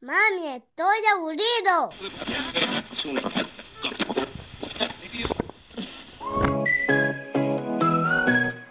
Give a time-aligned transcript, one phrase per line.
[0.00, 1.90] Mami, estoy aburrido.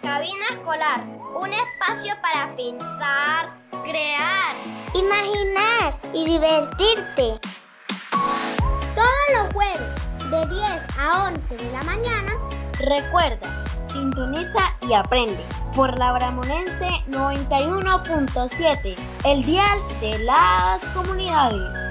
[0.00, 1.04] Cabina escolar,
[1.34, 4.56] un espacio para pensar, crear,
[4.94, 7.38] imaginar y divertirte.
[8.94, 12.32] Todos los jueves, de 10 a 11 de la mañana,
[12.80, 15.44] recuerda, sintoniza y aprende
[15.74, 21.88] por la Bramonense 91.7, el dial de las comunidades.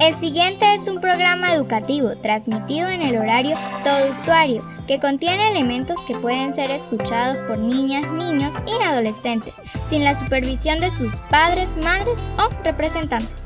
[0.00, 5.98] El siguiente es un programa educativo transmitido en el horario todo usuario que contiene elementos
[6.06, 9.54] que pueden ser escuchados por niñas, niños y adolescentes
[9.88, 13.44] sin la supervisión de sus padres, madres o representantes.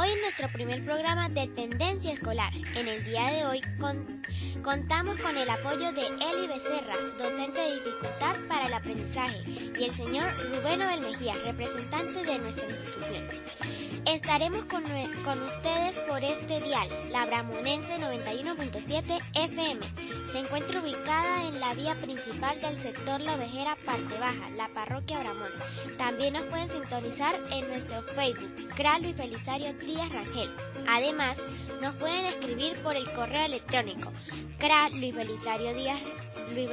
[0.00, 2.52] Hoy es nuestro primer programa de tendencia escolar.
[2.76, 3.60] En el día de hoy
[4.62, 9.42] contamos con el apoyo de Eli Becerra, docente de dificultad para el aprendizaje,
[9.76, 13.28] y el señor Rubén Obel Mejía, representante de nuestra institución.
[14.06, 14.84] Estaremos con,
[15.24, 19.80] con ustedes por este dial, la Bramonense 91.7 FM.
[20.32, 25.20] Se encuentra ubicada en la vía principal del sector La Ovejera, parte baja, la parroquia
[25.20, 25.52] Bramón.
[25.98, 30.50] También nos pueden sintonizar en nuestro Facebook, CRA Luis Belisario Díaz Rangel.
[30.86, 31.38] Además,
[31.80, 34.12] nos pueden escribir por el correo electrónico
[34.58, 36.00] CRA Luis Belisario Díaz
[36.54, 36.68] Luis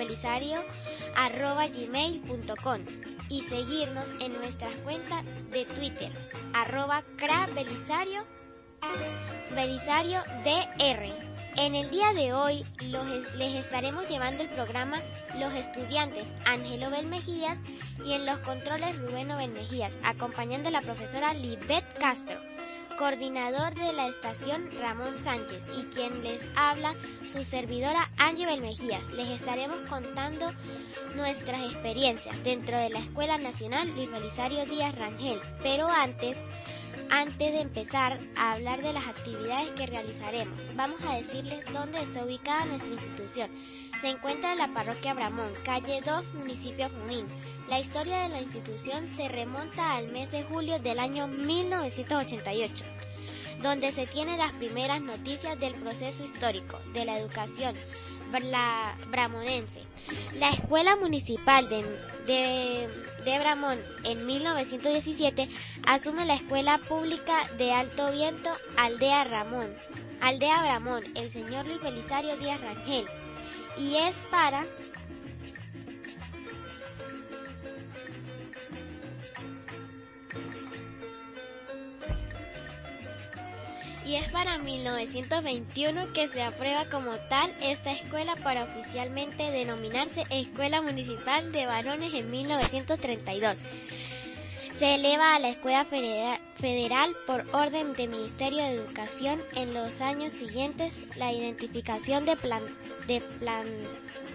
[3.29, 6.11] y seguirnos en nuestras cuentas de Twitter
[6.53, 8.25] arroba cra belisario
[9.55, 11.05] belisario dr.
[11.57, 12.65] En el día de hoy
[13.37, 14.99] les estaremos llevando el programa
[15.39, 17.57] Los Estudiantes Ángelo Belmejías
[18.05, 22.54] y en los controles Rubén Belmejías, acompañando a la profesora Libet Castro
[22.97, 26.95] coordinador de la estación Ramón Sánchez y quien les habla
[27.31, 29.01] su servidora Ángel Mejía.
[29.15, 30.51] Les estaremos contando
[31.15, 35.41] nuestras experiencias dentro de la Escuela Nacional Luis Belisario Díaz Rangel.
[35.61, 36.37] Pero antes,
[37.09, 42.23] antes de empezar a hablar de las actividades que realizaremos, vamos a decirles dónde está
[42.23, 43.49] ubicada nuestra institución.
[44.01, 47.27] Se encuentra en la parroquia Bramón, calle 2, municipio Junín.
[47.69, 52.85] La historia de la institución se remonta al mes de julio del año 1988.
[53.61, 57.75] donde se tienen las primeras noticias del proceso histórico de la educación
[59.09, 59.81] bramonense.
[60.35, 61.83] La Escuela Municipal de,
[62.27, 62.89] de,
[63.23, 65.47] de, Bramón en 1917
[65.87, 69.73] asume la Escuela Pública de Alto Viento Aldea Ramón,
[70.21, 73.05] Aldea Bramón, el señor Luis Belisario Díaz Rangel,
[73.77, 74.65] y es para
[84.05, 90.81] y es para 1921 que se aprueba como tal esta escuela para oficialmente denominarse Escuela
[90.81, 93.57] Municipal de Varones en 1932.
[94.77, 100.33] Se eleva a la Escuela Federal por orden del Ministerio de Educación en los años
[100.33, 100.99] siguientes.
[101.15, 102.61] La identificación de, plan,
[103.07, 103.65] de, plan,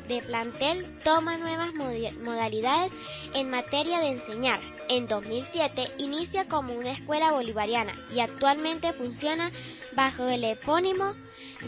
[0.08, 2.92] de plantel toma nuevas modalidades
[3.34, 9.52] en materia de enseñar en 2007 inicia como una escuela bolivariana y actualmente funciona
[9.94, 11.14] bajo el epónimo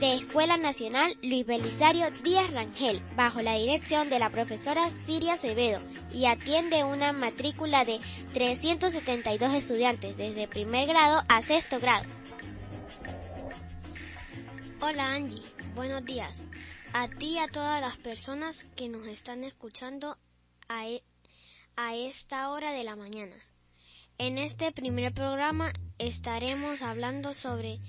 [0.01, 5.81] de Escuela Nacional Luis Belisario Díaz Rangel, bajo la dirección de la profesora Siria Acevedo
[6.13, 8.01] y atiende una matrícula de
[8.33, 12.05] 372 estudiantes desde primer grado a sexto grado.
[14.81, 15.45] Hola Angie,
[15.77, 16.45] buenos días.
[16.93, 20.19] A ti y a todas las personas que nos están escuchando
[20.69, 21.05] a, e
[21.77, 23.37] a esta hora de la mañana.
[24.19, 27.81] En este primer programa estaremos hablando sobre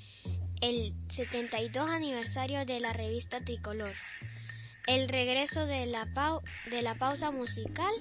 [0.62, 3.94] el 72 aniversario de la revista Tricolor,
[4.88, 7.94] el regreso de la, pausa musical.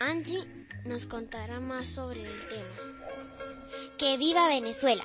[0.00, 0.46] Angie
[0.84, 2.74] nos contará más sobre el tema.
[3.98, 5.04] ¡Que viva Venezuela!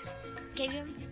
[0.55, 1.06] ¡Que viva...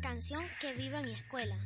[0.00, 1.56] canción que viva mi escuela.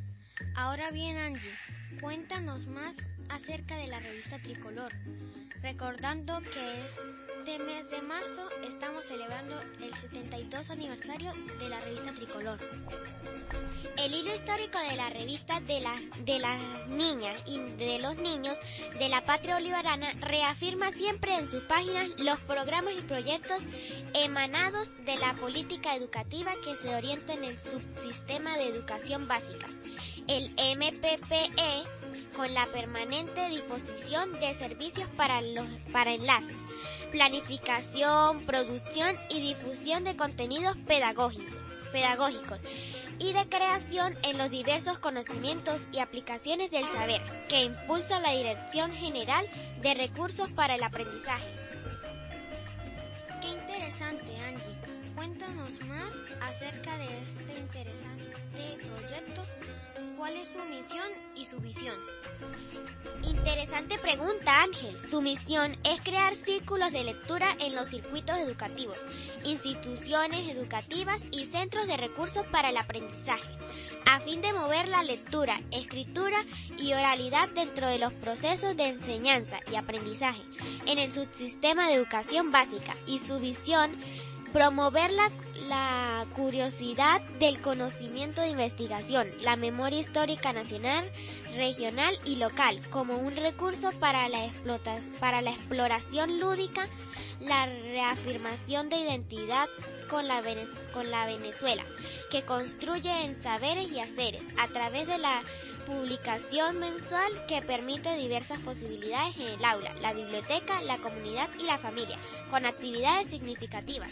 [0.57, 1.52] Ahora bien, Angie,
[2.00, 2.97] cuéntanos más
[3.28, 4.92] acerca de la revista Tricolor,
[5.61, 12.59] recordando que este mes de marzo estamos celebrando el 72 aniversario de la revista Tricolor.
[13.98, 15.82] El hilo histórico de la revista de,
[16.24, 18.56] de las niñas y de los niños
[18.98, 23.62] de la patria bolivariana reafirma siempre en sus páginas los programas y proyectos
[24.14, 29.68] emanados de la política educativa que se orienta en el subsistema de educación básica,
[30.28, 31.84] el MPPE,
[32.34, 36.56] con la permanente disposición de servicios para, los, para enlaces,
[37.10, 41.58] planificación, producción y difusión de contenidos pedagógicos,
[41.92, 42.58] pedagógicos
[43.18, 48.92] y de creación en los diversos conocimientos y aplicaciones del saber que impulsa la Dirección
[48.92, 49.46] General
[49.80, 51.46] de Recursos para el Aprendizaje.
[53.40, 54.92] Qué interesante, Angie.
[55.14, 58.32] Cuéntanos más acerca de este interesante
[58.80, 59.44] proyecto.
[60.22, 61.96] ¿Cuál es su misión y su visión?
[63.24, 64.96] Interesante pregunta, Ángel.
[65.10, 68.96] Su misión es crear círculos de lectura en los circuitos educativos,
[69.42, 73.50] instituciones educativas y centros de recursos para el aprendizaje,
[74.08, 76.44] a fin de mover la lectura, escritura
[76.78, 80.42] y oralidad dentro de los procesos de enseñanza y aprendizaje
[80.86, 83.96] en el subsistema de educación básica y su visión
[84.52, 85.32] promover la,
[85.69, 91.11] la, curiosidad del conocimiento de investigación, la memoria histórica nacional,
[91.54, 94.38] regional y local como un recurso para la,
[95.21, 96.88] para la exploración lúdica,
[97.40, 99.69] la reafirmación de identidad
[100.09, 100.42] con la,
[100.92, 101.85] con la Venezuela,
[102.31, 105.42] que construye en saberes y haceres a través de la
[105.87, 111.78] publicación mensual que permite diversas posibilidades en el aula, la biblioteca, la comunidad y la
[111.78, 112.19] familia,
[112.50, 114.11] con actividades significativas.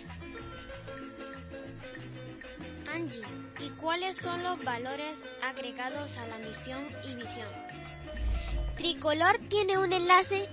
[2.94, 3.22] Angie,
[3.60, 7.48] ¿y cuáles son los valores agregados a la misión y visión?
[8.76, 10.48] Tricolor tiene un enlace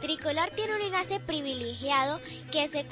[0.00, 2.20] Tricolor tiene un enlace privilegiado
[2.52, 2.86] que se,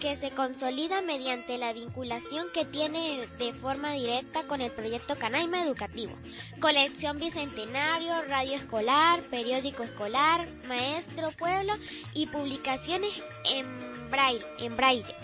[0.00, 5.62] que se consolida mediante la vinculación que tiene de forma directa con el proyecto Canaima
[5.62, 6.12] Educativo,
[6.60, 11.74] colección Bicentenario, radio escolar, periódico escolar, maestro pueblo
[12.14, 13.10] y publicaciones
[13.54, 14.44] en braille.
[14.58, 15.14] En braille.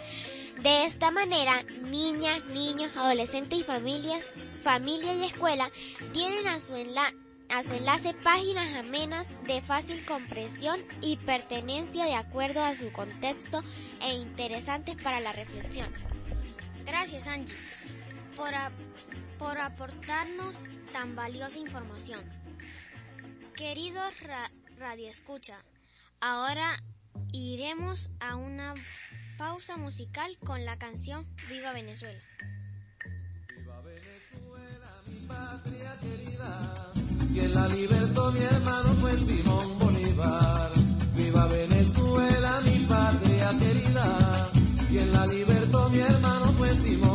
[0.63, 4.27] De esta manera, niñas, niños, adolescentes y familias,
[4.63, 5.71] familia y escuela
[6.13, 12.91] tienen a su enlace páginas amenas de fácil comprensión y pertenencia de acuerdo a su
[12.91, 13.63] contexto
[14.01, 15.93] e interesantes para la reflexión.
[16.87, 17.55] Gracias Angie
[18.37, 18.53] por,
[19.39, 20.63] por aportarnos
[20.93, 22.21] tan valiosa información.
[23.55, 24.13] Queridos
[24.79, 25.65] Radio Escucha,
[26.21, 26.77] ahora
[27.33, 28.75] iremos a una
[29.39, 32.21] pausa musical con la canción Viva Venezuela.
[33.57, 36.93] Viva Venezuela, mi patria querida.
[37.33, 40.73] Quien la libertó mi hermano fue Simón Bolívar.
[41.15, 44.51] Viva Venezuela, mi patria querida.
[44.89, 47.06] Quien la libertó mi hermano fue Simón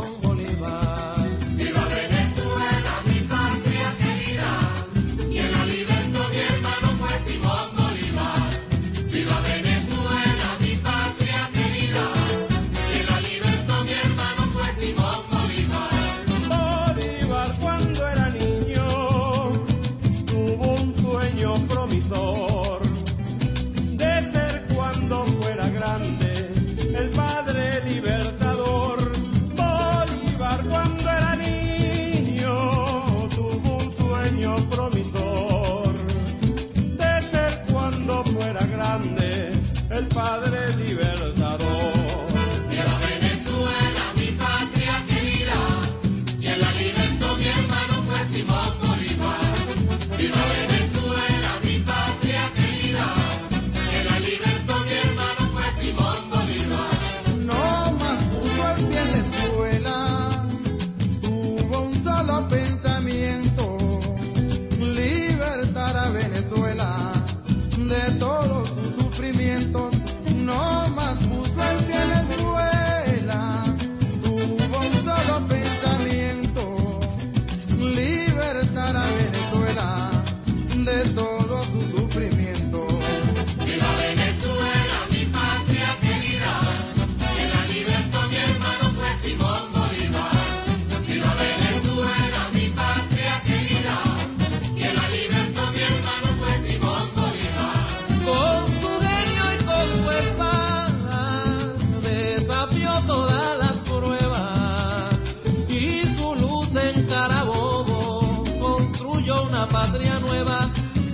[110.19, 110.59] Nueva,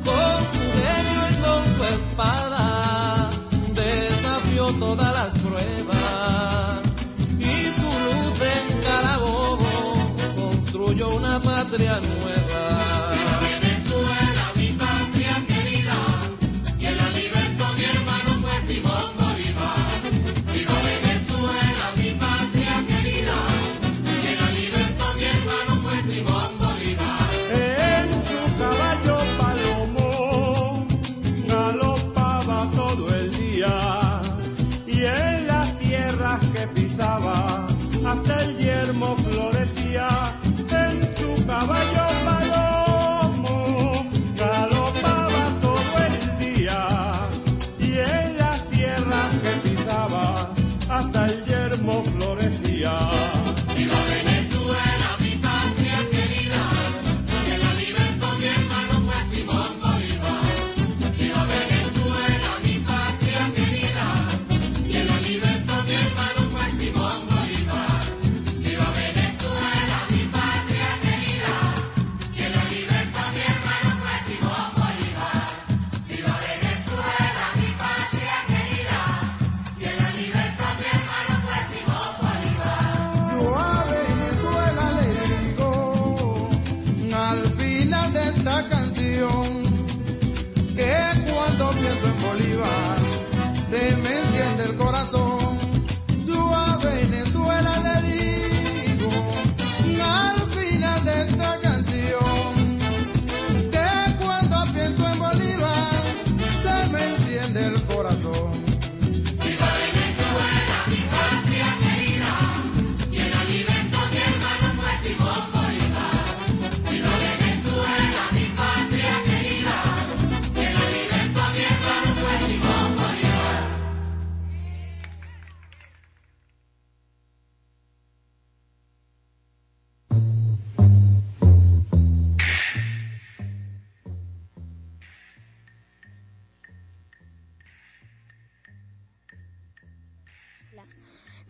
[0.04, 3.30] con su negro y con su espada,
[3.74, 6.82] desafió todas las pruebas
[7.40, 12.47] y su luz en Carabobo construyó una patria nueva.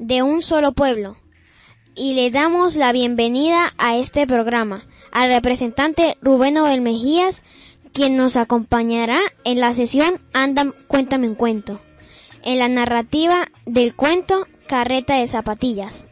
[0.08, 1.18] de un solo pueblo.
[1.94, 7.44] Y le damos la bienvenida a este programa al representante Rubén Ovel Mejías,
[7.92, 11.82] quien nos acompañará en la sesión Anda, cuéntame un cuento,
[12.44, 16.06] en la narrativa del cuento Carreta de Zapatillas.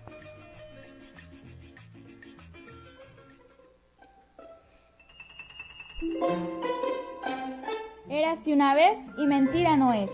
[8.09, 10.09] Era Érase una vez y mentira no es.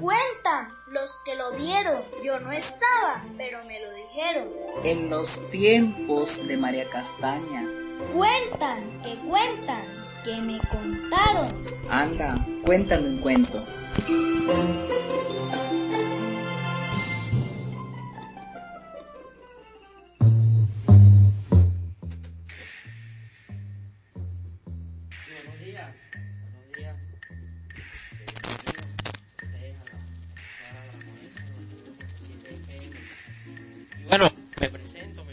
[0.00, 0.75] ¡Cuenta!
[0.88, 4.48] Los que lo vieron, yo no estaba, pero me lo dijeron.
[4.84, 7.64] En los tiempos de María Castaña.
[8.14, 9.82] Cuentan, que cuentan,
[10.22, 11.48] que me contaron.
[11.90, 13.64] Anda, cuéntame un cuento.
[34.18, 35.25] Bueno, me presento.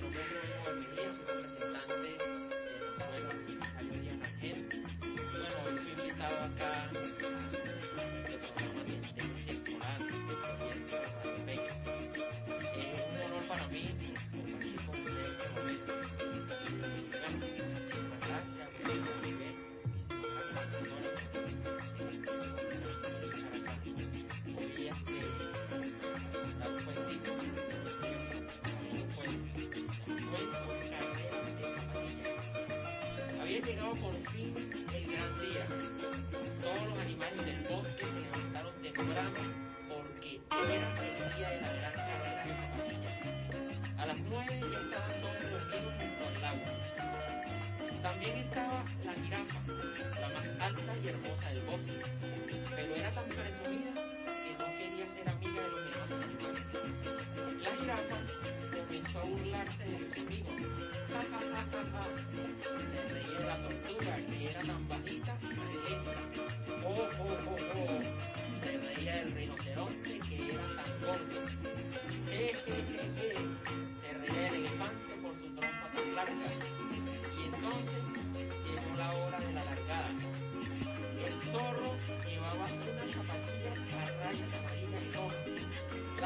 [33.62, 34.33] 别给我送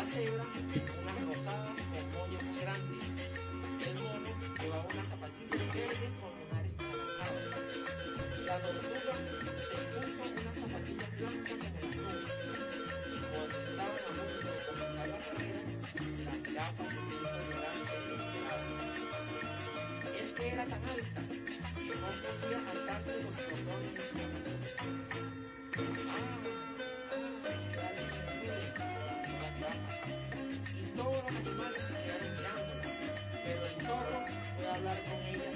[0.08, 3.04] cebra, unas rosadas con moños muy grandes.
[3.86, 7.44] El mono llevaba unas zapatillas verdes con un lunares anaranjados.
[8.46, 9.16] La tortuga
[9.68, 12.32] se puso unas zapatillas blancas como las nubes.
[13.08, 15.62] Y cuando estaban a punto de comenzar la carrera,
[16.24, 18.72] la jirafa se puso llorar desesperada.
[20.22, 21.22] Es que era tan alta
[21.76, 24.76] que no podía atarse los cordones de sus zapatillas.
[26.10, 26.37] Ah,
[34.78, 35.47] a lot of money.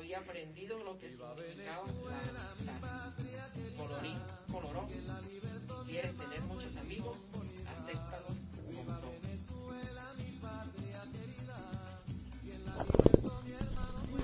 [0.00, 1.84] había aprendido lo que significaba
[2.32, 3.12] la amistad.
[3.76, 4.18] Colorín
[4.50, 4.88] coloró.
[5.86, 7.22] ¿Quieres tener muchos amigos?
[7.76, 8.32] Acéptalos
[8.74, 9.20] como son.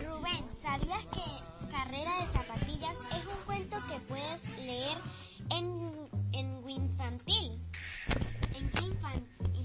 [0.02, 4.96] Rubén, ¿sabías que Carrera de Zapatillas es un cuento que puedes leer
[5.50, 5.92] en,
[6.32, 7.60] en Winfantil?
[8.54, 8.70] En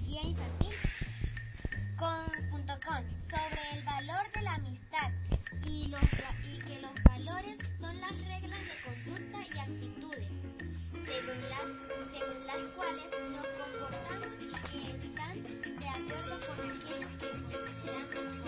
[0.04, 0.76] guía infantil,
[1.97, 5.21] con, punto com, sobre el valor de la amistad
[5.72, 5.90] y,
[6.68, 10.28] que los valores son las reglas de conducta y actitudes
[11.06, 11.68] según las,
[12.12, 15.44] según las cuales nos comportamos y que están
[15.80, 18.41] de acuerdo con aquellos que consideramos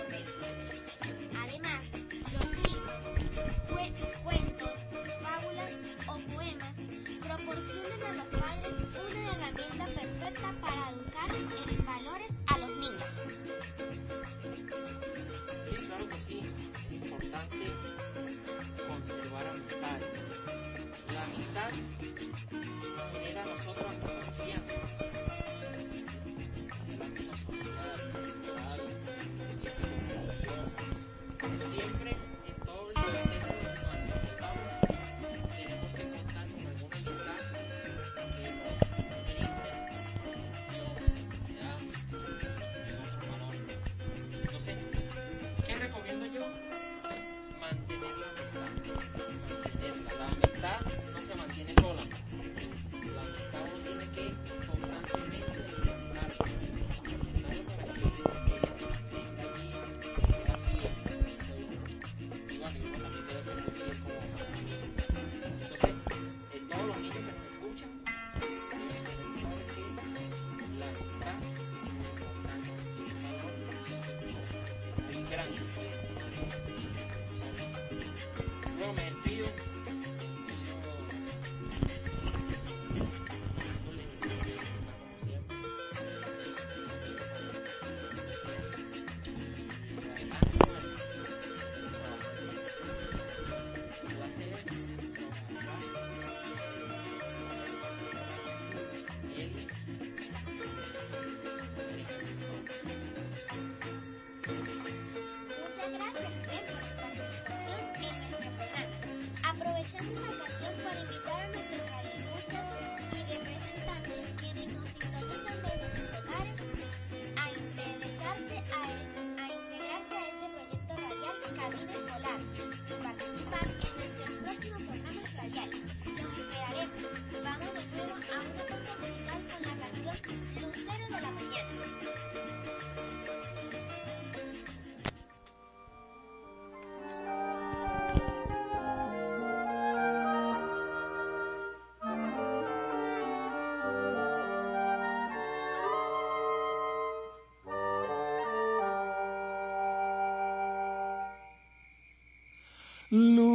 [153.13, 153.54] lucero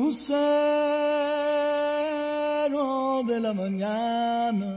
[3.26, 4.70] de la mañana,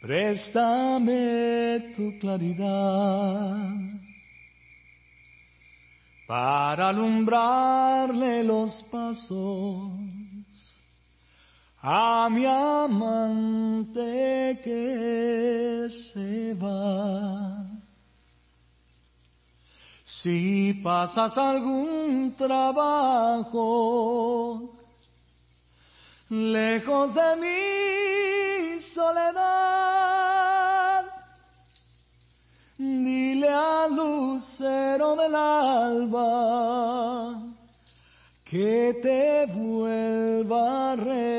[0.00, 3.66] préstame tu claridad
[6.28, 9.90] para alumbrarle los pasos
[11.82, 14.00] a mi amante
[14.62, 17.31] que se va.
[20.22, 23.58] Si pasas algún trabajo,
[26.28, 30.24] lejos de mi soledad,
[32.78, 36.22] dile al lucero del alba
[38.44, 41.32] que te vuelva a regresar.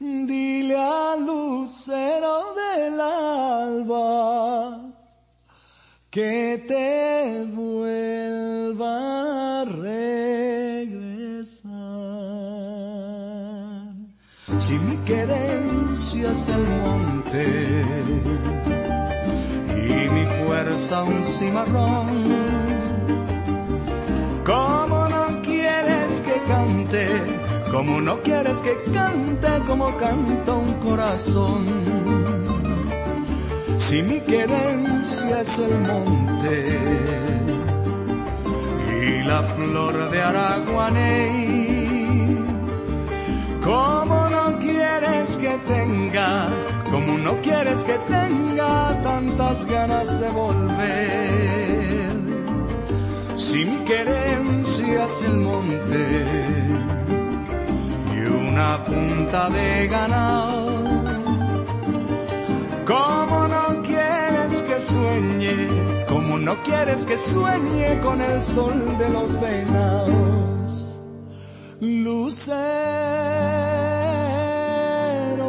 [0.00, 4.17] Dile al lucero del alba
[6.10, 8.92] que te vuelva
[9.60, 10.88] a regresar.
[14.58, 17.44] Si mi querencia es el monte
[19.76, 22.24] y mi fuerza un cimarrón,
[24.44, 27.08] ¿cómo no quieres que cante?
[27.70, 32.47] ¿Cómo no quieres que cante como canta un corazón?
[33.88, 36.78] Si mi querencia es el monte
[39.02, 41.56] y la flor de Araguaney,
[43.64, 46.50] ¿cómo no quieres que tenga,
[46.90, 52.12] cómo no quieres que tenga tantas ganas de volver?
[53.36, 56.26] Si mi querencia es el monte
[58.14, 60.77] y una punta de ganado,
[62.88, 65.68] ¿Cómo no quieres que sueñe?
[66.08, 70.98] ¿Cómo no quieres que sueñe con el sol de los venados?
[71.80, 72.32] Lucero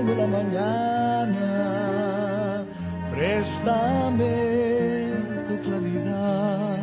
[0.03, 1.45] de la mañana,
[3.09, 4.27] préstame
[5.47, 6.77] tu claridad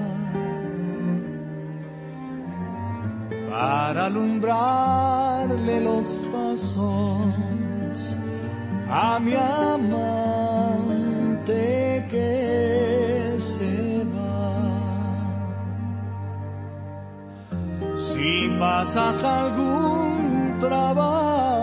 [3.50, 8.16] para alumbrarle los pasos
[8.88, 9.34] a mi
[11.46, 14.56] amante que se va.
[17.94, 21.55] Si pasas algún trabajo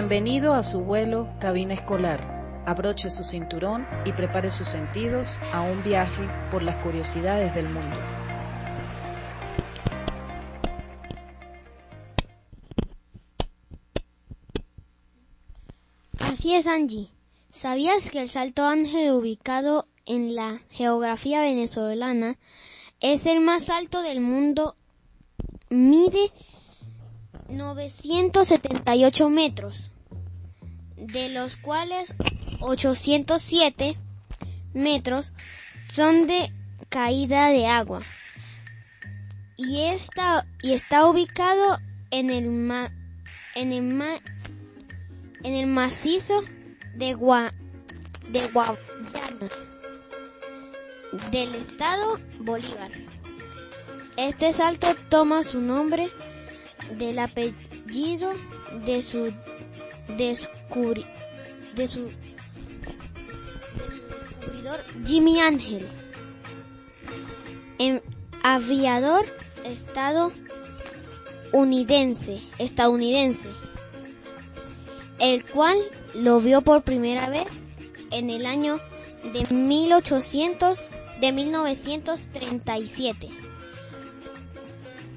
[0.00, 2.62] Bienvenido a su vuelo cabina escolar.
[2.64, 7.98] Abroche su cinturón y prepare sus sentidos a un viaje por las curiosidades del mundo.
[16.18, 17.10] Así es, Angie.
[17.50, 22.38] ¿Sabías que el Salto Ángel ubicado en la geografía venezolana
[23.00, 24.76] es el más alto del mundo?
[25.68, 26.32] Mide
[27.50, 29.89] 978 metros,
[31.00, 32.14] de los cuales
[32.60, 33.96] 807
[34.74, 35.32] metros
[35.88, 36.52] son de
[36.88, 38.02] caída de agua.
[39.56, 41.78] Y está, y está ubicado
[42.10, 42.90] en el, ma-
[43.54, 44.20] en el, ma-
[45.42, 46.42] en el macizo
[46.94, 47.52] de, Gua,
[48.30, 48.78] de Guayana
[51.30, 52.90] del estado Bolívar.
[54.16, 56.08] Este salto toma su nombre
[56.98, 58.32] del apellido
[58.86, 59.32] de su
[60.16, 60.48] de su,
[61.74, 62.08] de su
[63.74, 65.84] descubridor Jimmy Ángel,
[67.78, 68.00] en
[68.42, 69.26] aviador
[69.64, 73.48] estadounidense, estadounidense,
[75.18, 75.78] el cual
[76.14, 77.48] lo vio por primera vez
[78.10, 78.80] en el año
[79.32, 80.78] de 1800
[81.20, 83.28] de 1937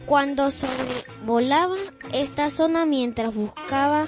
[0.05, 1.77] cuando sobrevolaba
[2.11, 4.07] esta zona mientras buscaba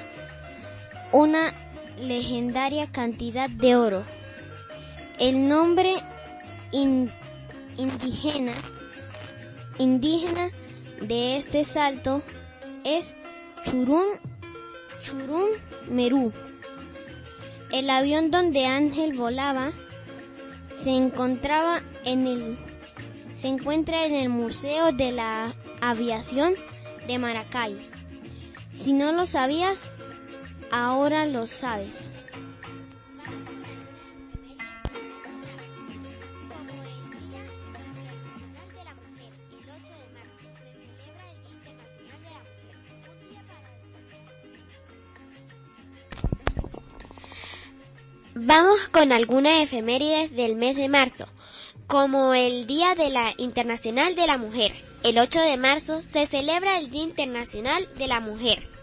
[1.15, 1.53] una
[1.97, 4.03] legendaria cantidad de oro.
[5.17, 5.95] El nombre
[6.73, 7.09] in-
[7.77, 8.51] indígena,
[9.77, 10.49] indígena
[11.01, 12.21] de este salto
[12.83, 13.15] es
[13.63, 14.03] Churun,
[15.03, 15.51] Churun
[15.89, 16.33] Merú.
[17.71, 19.71] El avión donde Ángel volaba
[20.83, 22.57] se encontraba en el
[23.35, 26.55] se encuentra en el Museo de la Aviación
[27.07, 27.77] de Maracay.
[28.71, 29.91] Si no lo sabías,
[30.71, 32.11] ahora lo sabes.
[48.37, 51.25] Vamos con algunas efemérides del mes de marzo,
[51.87, 54.75] como el Día de la Internacional de la Mujer.
[55.03, 58.74] El 8 de marzo se celebra el Día Internacional de la Mujer.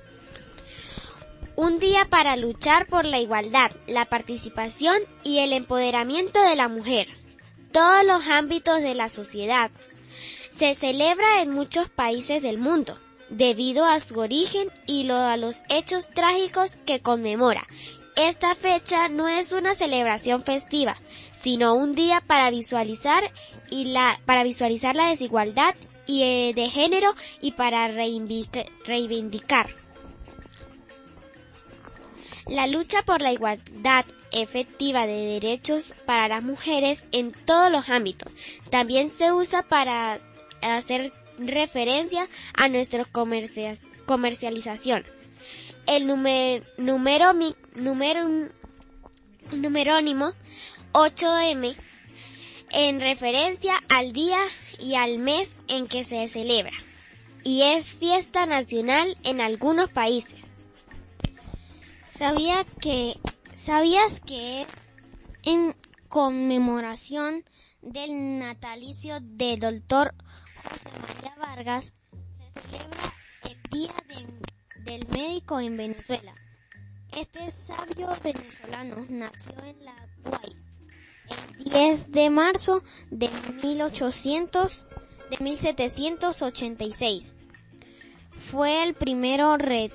[1.63, 7.07] Un día para luchar por la igualdad, la participación y el empoderamiento de la mujer.
[7.71, 9.71] Todos los ámbitos de la sociedad.
[10.51, 12.99] Se celebra en muchos países del mundo,
[13.31, 17.65] debido a su origen y lo, a los hechos trágicos que conmemora.
[18.17, 20.97] Esta fecha no es una celebración festiva,
[21.31, 23.23] sino un día para visualizar
[23.71, 25.77] y la, para visualizar la desigualdad
[26.09, 29.81] y, eh, de género y para reivindica- reivindicar
[32.47, 38.33] la lucha por la igualdad efectiva de derechos para las mujeres en todos los ámbitos.
[38.71, 40.21] También se usa para
[40.63, 45.05] hacer referencia a nuestra comercia- comercialización.
[45.87, 47.33] El mi- número,
[49.51, 50.33] numerónimo
[50.93, 51.77] 8M
[52.71, 54.39] en referencia al día
[54.79, 56.73] y al mes en que se celebra
[57.45, 60.35] y es fiesta nacional en algunos países.
[62.23, 63.19] ¿Sabía que,
[63.57, 64.65] ¿Sabías que
[65.43, 65.75] en
[66.09, 67.43] conmemoración
[67.81, 70.15] del natalicio del doctor
[70.71, 71.93] José María Vargas
[72.39, 73.13] se celebra
[73.51, 76.33] el Día de- del Médico en Venezuela?
[77.11, 80.57] Este sabio venezolano nació en la Guay
[81.59, 83.29] el 10 de marzo de
[83.65, 84.87] 1800
[85.29, 87.35] de 1786.
[88.53, 89.91] Fue el primero re-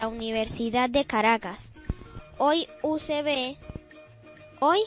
[0.00, 1.70] la Universidad de Caracas.
[2.38, 3.56] Hoy UCB,
[4.60, 4.80] hoy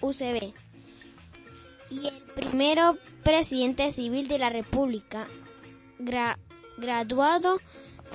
[0.00, 0.52] UCB.
[1.90, 5.26] Y el primero presidente civil de la República,
[5.98, 6.38] gra-
[6.78, 7.58] graduado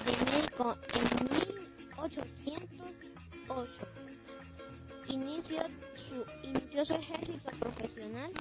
[0.05, 1.03] de médico en
[2.57, 3.81] 1808.
[5.09, 5.61] Inició
[5.95, 8.31] su, inició su ejército profesional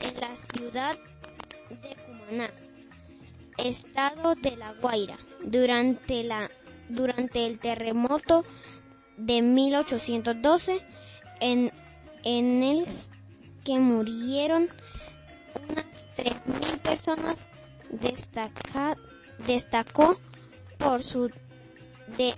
[0.00, 0.96] en la ciudad
[1.68, 2.50] de Cumaná,
[3.58, 6.50] estado de La Guaira, durante la
[6.90, 8.44] durante el terremoto
[9.16, 10.80] de 1812
[11.40, 11.72] en,
[12.24, 12.86] en el
[13.64, 14.68] que murieron
[15.68, 17.36] unas 3.000 personas
[17.90, 18.96] destaca-
[19.46, 20.18] destacó
[20.78, 21.30] por su
[22.16, 22.34] de-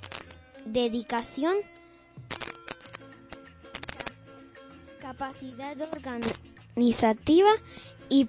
[0.65, 1.57] dedicación
[5.01, 7.51] capacidad organizativa
[8.09, 8.29] y,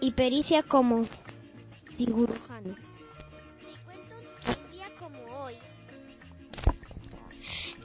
[0.00, 1.06] y pericia como
[1.92, 2.76] cirujano.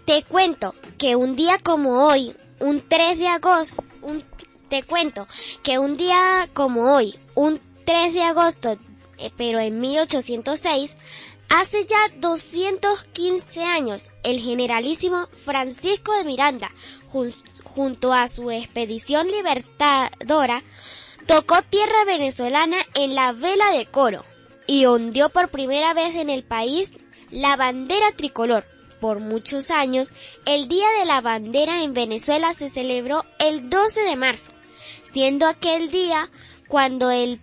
[0.05, 3.83] Te cuento que un día como hoy, un 3 de agosto,
[4.69, 5.27] te cuento
[5.63, 8.77] que un día como hoy, un 3 de agosto,
[9.17, 10.97] eh, pero en 1806,
[11.49, 16.71] hace ya 215 años, el generalísimo Francisco de Miranda,
[17.11, 20.63] jun- junto a su expedición libertadora,
[21.27, 24.25] tocó tierra venezolana en la vela de coro
[24.67, 26.91] y ondeó por primera vez en el país
[27.31, 28.65] la bandera tricolor.
[29.03, 30.07] Por muchos años,
[30.45, 34.53] el Día de la Bandera en Venezuela se celebró el 12 de marzo,
[35.03, 36.31] siendo aquel día
[36.69, 37.41] cuando el,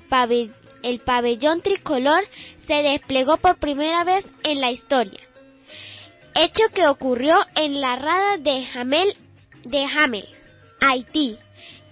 [0.83, 2.25] el pabellón tricolor
[2.57, 5.21] se desplegó por primera vez en la historia.
[6.35, 9.15] Hecho que ocurrió en la rada de Hamel,
[9.65, 10.31] de Hamel,
[10.81, 11.37] Haití,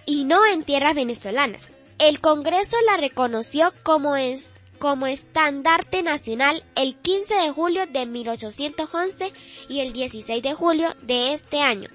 [0.07, 1.73] y no en tierras venezolanas.
[1.99, 4.49] El Congreso la reconoció como, es,
[4.79, 9.33] como estandarte nacional el 15 de julio de 1811
[9.67, 11.89] y el 16 de julio de este año.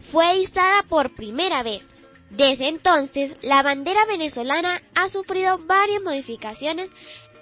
[0.00, 1.88] Fue izada por primera vez.
[2.30, 6.90] Desde entonces, la bandera venezolana ha sufrido varias modificaciones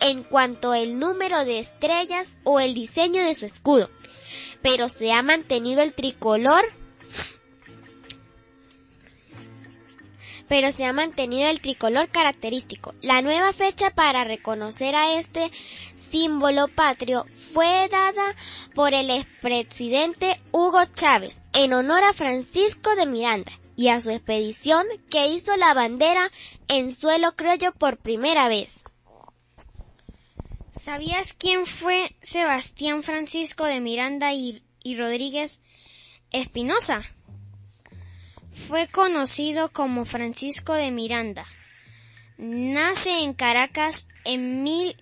[0.00, 3.88] en cuanto al número de estrellas o el diseño de su escudo,
[4.60, 6.64] pero se ha mantenido el tricolor
[10.54, 12.94] pero se ha mantenido el tricolor característico.
[13.02, 15.50] La nueva fecha para reconocer a este
[15.96, 18.36] símbolo patrio fue dada
[18.72, 24.86] por el expresidente Hugo Chávez en honor a Francisco de Miranda y a su expedición
[25.10, 26.30] que hizo la bandera
[26.68, 28.84] en suelo criollo por primera vez.
[30.70, 35.62] ¿Sabías quién fue Sebastián Francisco de Miranda y, y Rodríguez
[36.30, 37.02] Espinosa?
[38.54, 41.44] Fue conocido como Francisco de Miranda.
[42.38, 44.96] Nace en Caracas en, mil,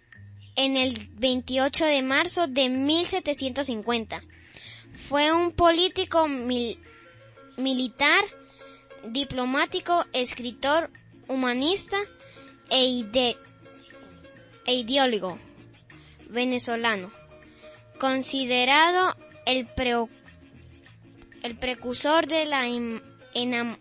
[0.57, 4.23] en el 28 de marzo de 1750.
[5.09, 6.79] Fue un político mil-
[7.57, 8.25] militar,
[9.05, 10.91] diplomático, escritor,
[11.29, 11.97] humanista
[12.71, 13.37] e, ide-
[14.67, 15.39] ideólogo
[16.31, 17.11] venezolano,
[17.99, 20.09] considerado el, preo-
[21.43, 22.69] el precursor de la
[23.35, 23.79] enam-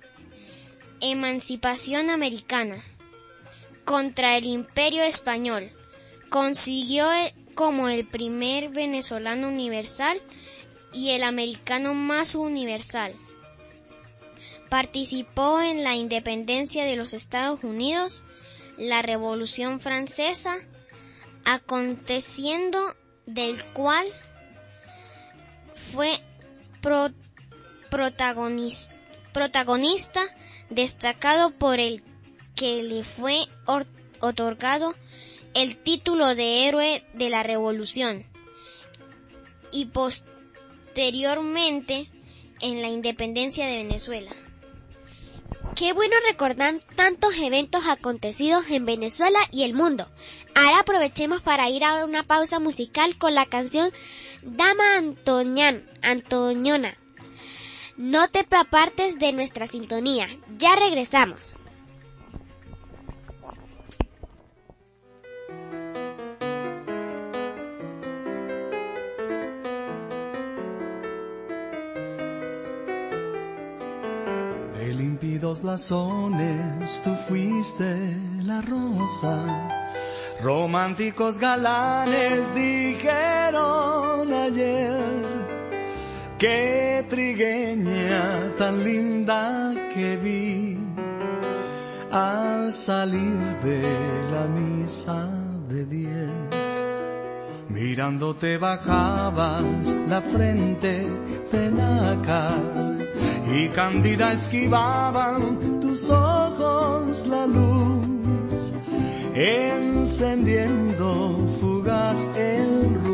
[0.99, 2.81] emancipación americana
[3.85, 5.71] contra el imperio español.
[6.29, 10.19] Consiguió el- como el primer venezolano universal
[10.93, 13.13] y el americano más universal.
[14.69, 18.23] Participó en la independencia de los Estados Unidos,
[18.77, 20.55] la Revolución Francesa,
[21.43, 22.95] aconteciendo
[23.25, 24.07] del cual
[25.91, 26.11] fue
[26.81, 27.11] pro-
[27.89, 28.90] protagonis-
[29.33, 30.21] protagonista
[30.69, 32.03] destacado por el
[32.55, 33.87] que le fue or-
[34.19, 34.95] otorgado
[35.53, 38.25] el título de héroe de la revolución
[39.71, 42.07] y posteriormente
[42.61, 44.31] en la independencia de Venezuela.
[45.75, 50.07] Qué bueno recordar tantos eventos acontecidos en Venezuela y el mundo.
[50.53, 53.89] Ahora aprovechemos para ir a una pausa musical con la canción
[54.41, 56.97] Dama Antoñan, Antoñona.
[57.97, 60.27] No te apartes de nuestra sintonía.
[60.57, 61.55] Ya regresamos.
[74.73, 79.69] De límpidos blasones tú fuiste la rosa.
[80.41, 85.50] Románticos galanes dijeron ayer
[86.41, 90.75] qué trigueña tan linda que vi
[92.11, 93.83] al salir de
[94.33, 95.29] la misa
[95.69, 96.67] de diez.
[97.69, 101.05] Mirándote bajabas la frente
[101.51, 102.97] de nácar
[103.55, 108.73] y cándida esquivaban tus ojos la luz,
[109.35, 111.07] encendiendo
[111.59, 113.10] fugaz el en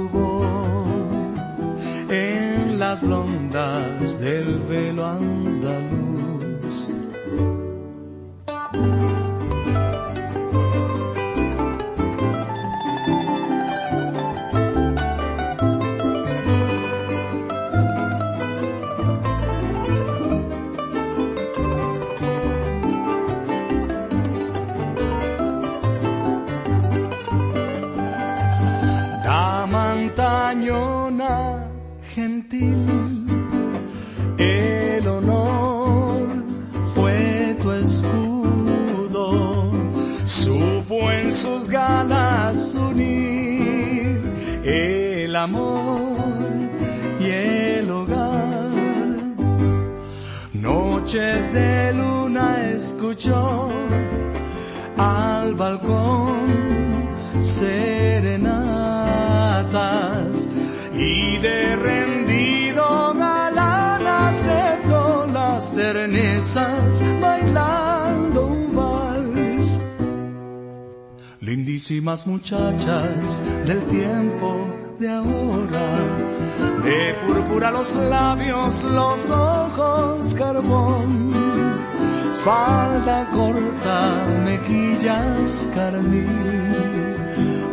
[2.89, 6.06] las blondas del velo andaluz.
[47.19, 48.71] Y el hogar.
[50.53, 53.69] Noches de luna escuchó
[54.97, 56.47] al balcón
[57.41, 58.57] serenatas
[60.93, 69.79] y de rendido galán aceptó las ternezas bailando un vals.
[71.39, 75.97] Lindísimas muchachas del tiempo de ahora,
[76.83, 81.31] de púrpura los labios, los ojos carbón.
[82.43, 87.13] Falda corta, mejillas carmín,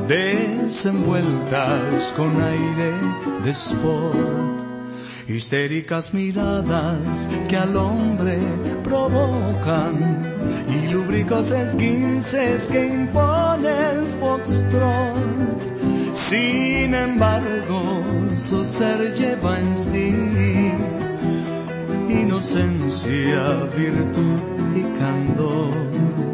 [0.09, 2.93] desenvueltas con aire
[3.45, 4.61] de sport,
[5.29, 8.39] histéricas miradas que al hombre
[8.83, 10.21] provocan.
[10.69, 15.74] Y lúbricos esguinces que impone el foxtrot.
[16.15, 18.03] Sin embargo,
[18.37, 20.15] su ser lleva en sí
[22.09, 24.41] inocencia, virtud
[24.77, 26.34] y candor.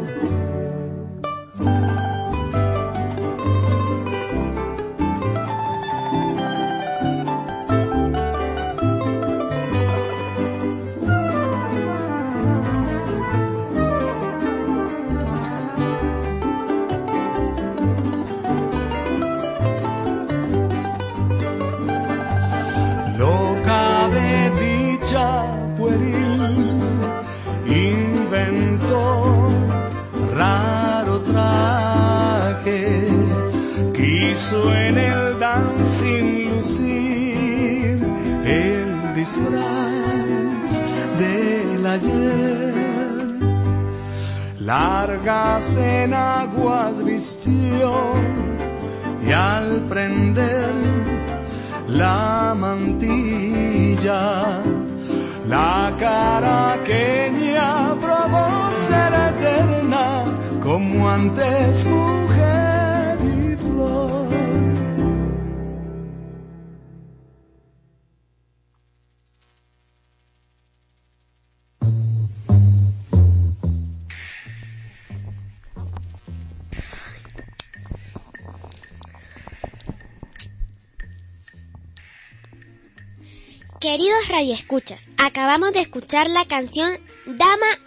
[83.81, 87.79] Queridos radioescuchas, acabamos de escuchar la canción Dama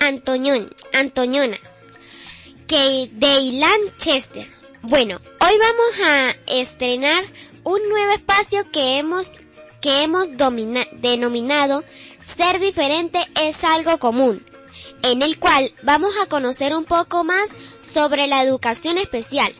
[0.00, 1.58] Antoñón, Antoñona,
[2.66, 4.50] que de Ilan Chester.
[4.80, 7.22] Bueno, hoy vamos a estrenar
[7.64, 9.30] un nuevo espacio que hemos
[9.82, 11.84] que hemos denominado
[12.22, 14.42] Ser diferente es algo común,
[15.02, 17.50] en el cual vamos a conocer un poco más
[17.82, 19.52] sobre la educación especial.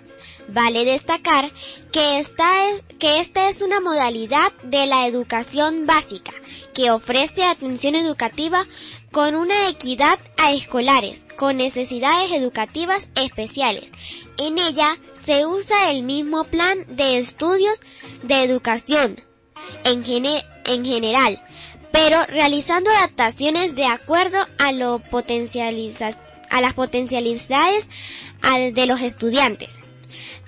[0.49, 1.51] Vale destacar
[1.93, 6.33] que esta es, que esta es una modalidad de la educación básica
[6.75, 8.67] que ofrece atención educativa
[9.11, 13.91] con una equidad a escolares con necesidades educativas especiales.
[14.39, 17.81] En ella se usa el mismo plan de estudios
[18.23, 19.21] de educación
[19.85, 20.05] en,
[20.65, 21.43] en general,
[21.91, 25.03] pero realizando adaptaciones de acuerdo a lo
[26.51, 27.89] a las potencialidades
[28.43, 29.82] al- de los estudiantes.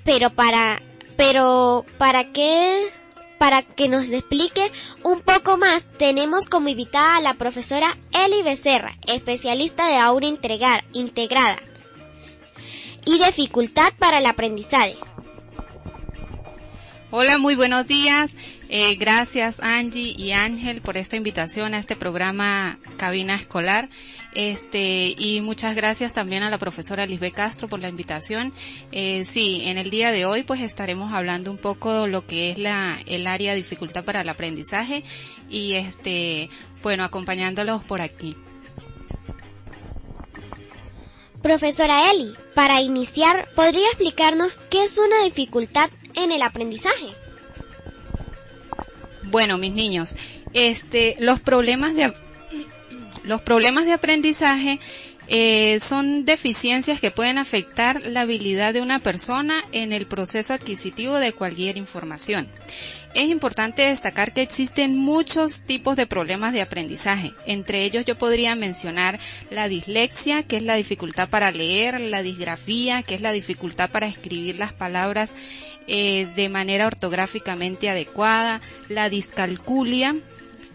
[0.04, 0.82] Pero para,
[1.16, 2.86] pero para que,
[3.38, 4.70] para que nos explique
[5.02, 10.84] un poco más, tenemos como invitada a la profesora Eli Becerra, especialista de aula integrar-
[10.92, 11.56] integrada
[13.06, 14.96] y dificultad para el aprendizaje.
[17.10, 18.36] Hola, muy buenos días.
[18.68, 23.88] Eh, gracias Angie y Ángel por esta invitación a este programa Cabina Escolar.
[24.34, 28.52] Este, y muchas gracias también a la profesora Lisbeth Castro por la invitación.
[28.90, 32.50] Eh, sí, en el día de hoy pues estaremos hablando un poco de lo que
[32.50, 35.04] es la, el área de dificultad para el aprendizaje
[35.48, 36.48] y este,
[36.82, 38.34] bueno, acompañándolos por aquí.
[41.42, 47.23] Profesora Eli, para iniciar, ¿podría explicarnos qué es una dificultad en el aprendizaje?
[49.34, 50.16] Bueno, mis niños,
[50.52, 52.12] este, los problemas de,
[53.24, 54.78] los problemas de aprendizaje
[55.26, 61.16] eh, son deficiencias que pueden afectar la habilidad de una persona en el proceso adquisitivo
[61.18, 62.48] de cualquier información.
[63.14, 67.32] Es importante destacar que existen muchos tipos de problemas de aprendizaje.
[67.46, 69.20] Entre ellos yo podría mencionar
[69.50, 74.08] la dislexia, que es la dificultad para leer, la disgrafía, que es la dificultad para
[74.08, 75.32] escribir las palabras
[75.86, 80.16] eh, de manera ortográficamente adecuada, la discalculia,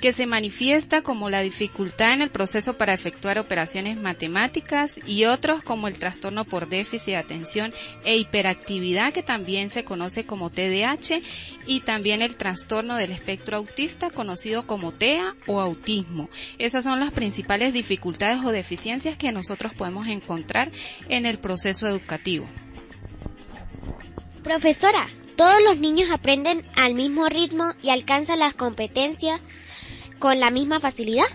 [0.02, 5.64] que se manifiesta como la dificultad en el proceso para efectuar operaciones matemáticas y otros
[5.64, 7.74] como el trastorno por déficit de atención
[8.06, 11.22] e hiperactividad que también se conoce como TDAH
[11.66, 16.30] y también el trastorno del espectro autista conocido como TEA o autismo.
[16.58, 20.72] Esas son las principales dificultades o deficiencias que nosotros podemos encontrar
[21.10, 22.48] en el proceso educativo.
[24.44, 29.42] Profesora, ¿todos los niños aprenden al mismo ritmo y alcanzan las competencias
[30.20, 31.26] con la misma facilidad?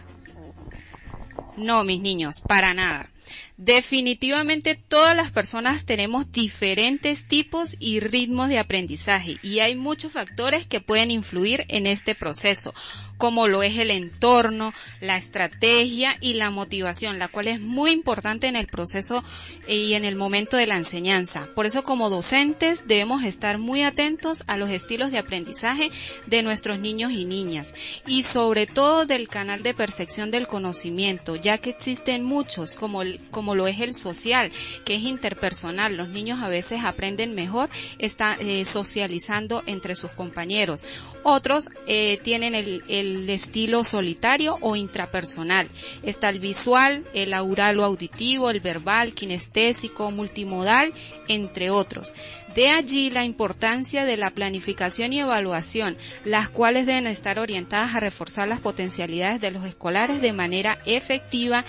[1.57, 3.11] No, mis niños, para nada.
[3.57, 10.67] Definitivamente todas las personas tenemos diferentes tipos y ritmos de aprendizaje y hay muchos factores
[10.67, 12.75] que pueden influir en este proceso,
[13.19, 18.47] como lo es el entorno, la estrategia y la motivación, la cual es muy importante
[18.47, 19.23] en el proceso
[19.69, 21.49] y en el momento de la enseñanza.
[21.55, 25.91] Por eso como docentes debemos estar muy atentos a los estilos de aprendizaje
[26.27, 27.75] de nuestros niños y niñas
[28.07, 33.21] y sobre todo del canal de percepción del conocimiento, ya que existen muchos como el-
[33.31, 34.51] como lo es el social,
[34.85, 35.97] que es interpersonal.
[35.97, 40.85] Los niños a veces aprenden mejor está, eh, socializando entre sus compañeros.
[41.23, 45.69] Otros eh, tienen el, el estilo solitario o intrapersonal.
[46.03, 50.93] Está el visual, el aural o auditivo, el verbal, kinestésico, multimodal,
[51.29, 52.15] entre otros.
[52.55, 58.01] De allí la importancia de la planificación y evaluación, las cuales deben estar orientadas a
[58.01, 61.65] reforzar las potencialidades de los escolares de manera efectiva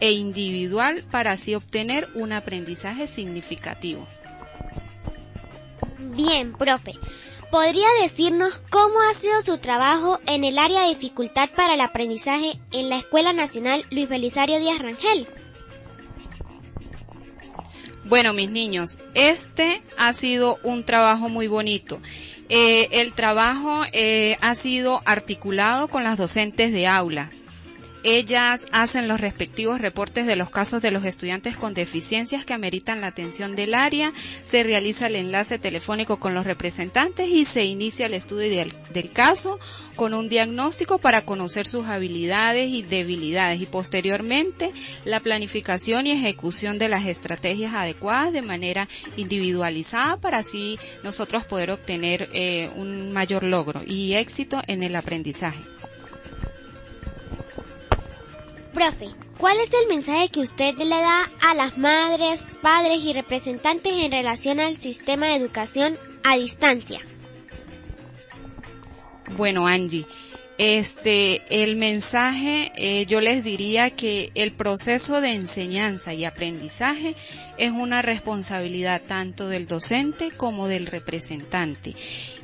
[0.00, 4.08] e individual para así obtener un aprendizaje significativo.
[5.98, 6.94] Bien, profe.
[7.52, 12.58] ¿Podría decirnos cómo ha sido su trabajo en el área de dificultad para el aprendizaje
[12.72, 15.28] en la Escuela Nacional Luis Belisario Díaz Rangel?
[18.04, 22.00] Bueno, mis niños, este ha sido un trabajo muy bonito.
[22.48, 27.30] Eh, el trabajo eh, ha sido articulado con las docentes de aula.
[28.04, 33.00] Ellas hacen los respectivos reportes de los casos de los estudiantes con deficiencias que ameritan
[33.00, 38.06] la atención del área, se realiza el enlace telefónico con los representantes y se inicia
[38.06, 39.60] el estudio del, caso
[39.94, 44.72] con un diagnóstico para conocer sus habilidades y debilidades y posteriormente
[45.04, 51.70] la planificación y ejecución de las estrategias adecuadas de manera individualizada para así nosotros poder
[51.70, 55.60] obtener eh, un mayor logro y éxito en el aprendizaje.
[58.72, 63.92] Profe, ¿cuál es el mensaje que usted le da a las madres, padres y representantes
[63.92, 67.00] en relación al sistema de educación a distancia?
[69.36, 70.06] Bueno, Angie,
[70.58, 77.16] este, el mensaje, eh, yo les diría que el proceso de enseñanza y aprendizaje
[77.58, 81.94] es una responsabilidad tanto del docente como del representante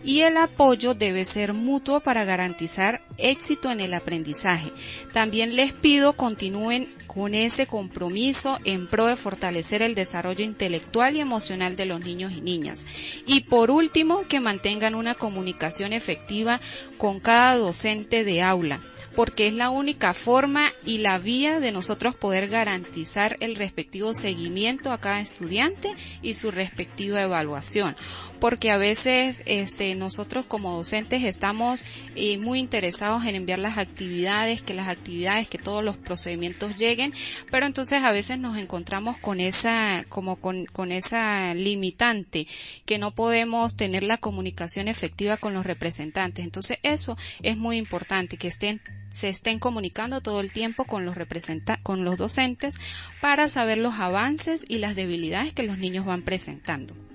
[0.03, 4.73] y el apoyo debe ser mutuo para garantizar éxito en el aprendizaje.
[5.13, 11.21] También les pido continúen con ese compromiso en pro de fortalecer el desarrollo intelectual y
[11.21, 12.87] emocional de los niños y niñas.
[13.27, 16.61] Y por último, que mantengan una comunicación efectiva
[16.97, 18.81] con cada docente de aula
[19.19, 24.93] porque es la única forma y la vía de nosotros poder garantizar el respectivo seguimiento
[24.93, 25.93] a cada estudiante
[26.23, 27.97] y su respectiva evaluación.
[28.41, 31.85] Porque a veces este, nosotros como docentes estamos
[32.15, 37.13] eh, muy interesados en enviar las actividades, que las actividades, que todos los procedimientos lleguen,
[37.51, 42.47] pero entonces a veces nos encontramos con esa, como con, con esa limitante,
[42.87, 46.45] que no podemos tener la comunicación efectiva con los representantes.
[46.45, 48.81] Entonces eso es muy importante, que estén
[49.11, 52.77] se estén comunicando todo el tiempo con los representa con los docentes
[53.21, 57.08] para saber los avances y las debilidades que los niños van presentando.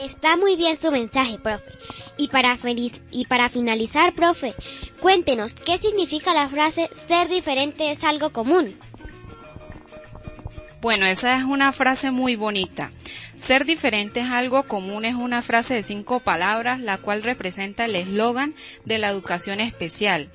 [0.00, 1.70] Está muy bien su mensaje, profe.
[2.16, 4.54] Y para, feliz, y para finalizar, profe,
[5.00, 8.76] cuéntenos qué significa la frase ser diferente es algo común.
[10.82, 12.90] Bueno, esa es una frase muy bonita.
[13.36, 17.94] Ser diferente es algo común, es una frase de cinco palabras, la cual representa el
[17.94, 20.28] eslogan de la educación especial,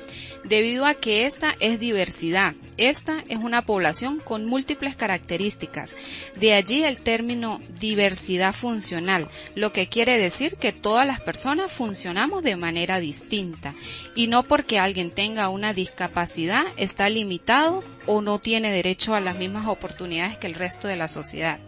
[0.45, 2.55] debido a que esta es diversidad.
[2.77, 5.97] Esta es una población con múltiples características.
[6.37, 12.41] De allí el término diversidad funcional, lo que quiere decir que todas las personas funcionamos
[12.41, 13.75] de manera distinta
[14.15, 19.38] y no porque alguien tenga una discapacidad está limitado o no tiene derecho a las
[19.38, 21.60] mismas oportunidades que el resto de la sociedad.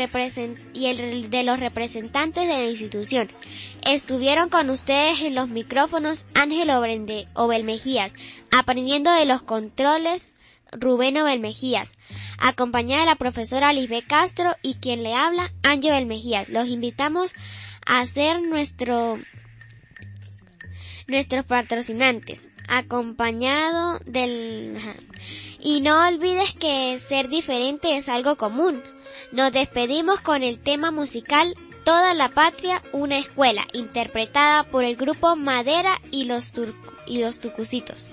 [0.73, 3.29] y el de los representantes de la institución.
[3.85, 8.11] Estuvieron con ustedes en los micrófonos Ángel Obrende, Obel Mejías,
[8.51, 10.29] aprendiendo de los controles
[10.71, 11.91] Rubén Obel Mejías,
[12.39, 16.49] acompañada de la profesora Lisbeth Castro y quien le habla, Ángel Mejías.
[16.49, 17.33] Los invitamos
[17.85, 19.19] a hacer nuestro
[21.07, 24.77] nuestros patrocinantes, acompañado del...
[25.59, 28.83] Y no olvides que ser diferente es algo común.
[29.31, 35.35] Nos despedimos con el tema musical Toda la Patria, una escuela, interpretada por el grupo
[35.35, 36.73] Madera y los, Tur
[37.05, 38.09] y los Tucucitos.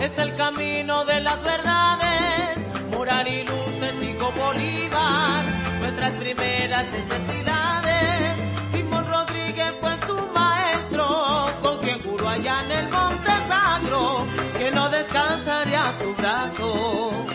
[0.00, 2.58] es el camino de las verdades,
[2.90, 5.44] morar y luz, ético Bolívar,
[5.78, 8.36] nuestras primeras necesidades.
[8.72, 11.06] Simón Rodríguez fue su maestro,
[11.60, 14.26] con quien juró allá en el Monte Sacro,
[14.58, 17.29] que no descansaría su brazo.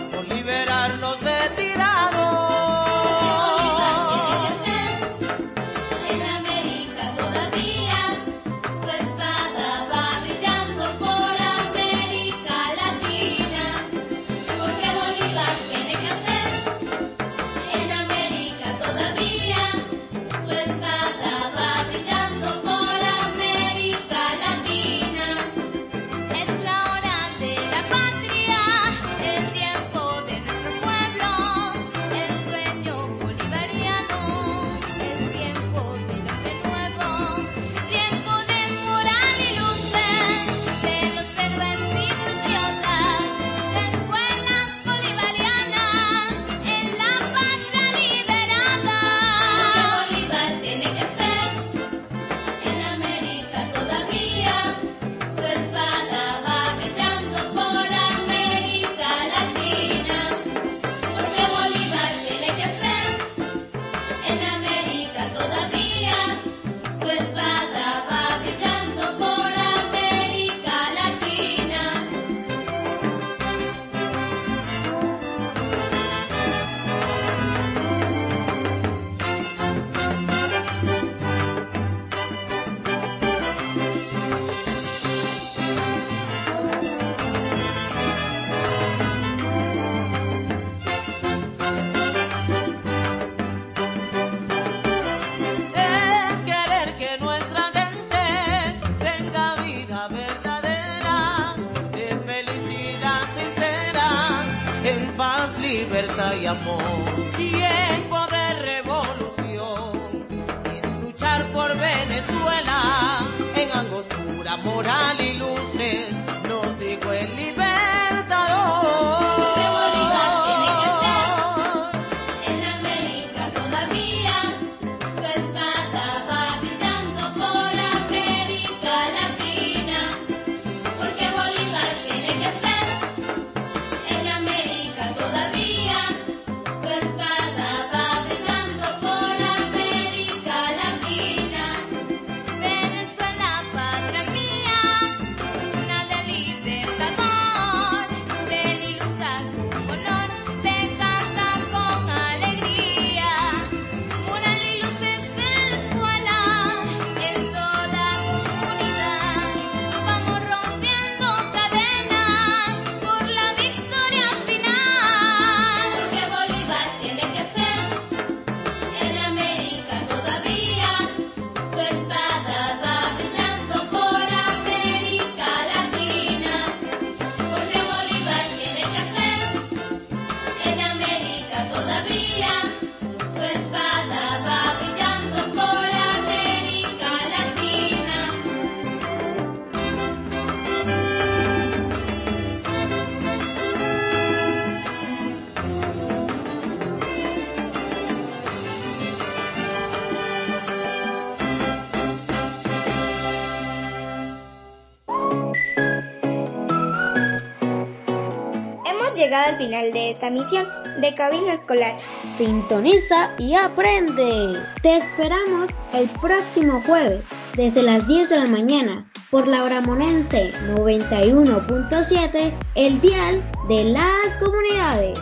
[210.29, 210.67] misión
[211.01, 211.97] de cabina escolar.
[212.23, 214.59] Sintoniza y aprende.
[214.81, 222.53] Te esperamos el próximo jueves desde las 10 de la mañana por la Bramonense 91.7,
[222.75, 225.19] el dial de las comunidades.